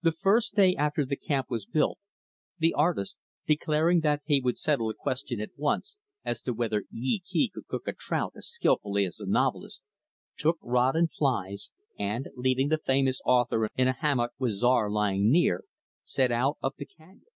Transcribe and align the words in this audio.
The 0.00 0.12
first 0.12 0.54
day 0.54 0.74
after 0.74 1.04
the 1.04 1.14
camp 1.14 1.50
was 1.50 1.66
built, 1.66 1.98
the 2.56 2.72
artist 2.72 3.18
declaring 3.46 4.00
that 4.00 4.22
he 4.24 4.40
would 4.40 4.56
settle 4.56 4.88
the 4.88 4.94
question, 4.94 5.42
at 5.42 5.50
once, 5.58 5.98
as 6.24 6.40
to 6.44 6.54
whether 6.54 6.84
Yee 6.90 7.20
Kee 7.26 7.50
could 7.52 7.66
cook 7.66 7.86
a 7.86 7.92
trout 7.92 8.32
as 8.34 8.48
skillfully 8.48 9.04
as 9.04 9.16
the 9.16 9.26
novelist 9.26 9.82
took 10.38 10.56
rod 10.62 10.96
and 10.96 11.12
flies, 11.12 11.70
and 11.98 12.28
leaving 12.34 12.68
the 12.68 12.78
famous 12.78 13.20
author 13.26 13.68
in 13.76 13.88
a 13.88 13.92
hammock, 13.92 14.32
with 14.38 14.52
Czar 14.52 14.90
lying 14.90 15.30
near 15.30 15.64
set 16.02 16.32
out 16.32 16.56
up 16.62 16.76
the 16.78 16.86
canyon. 16.86 17.26